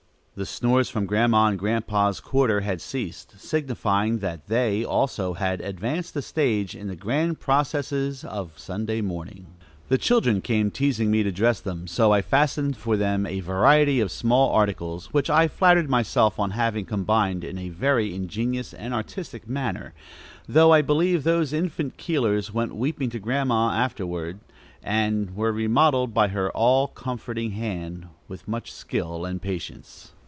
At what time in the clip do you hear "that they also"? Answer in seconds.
4.19-5.33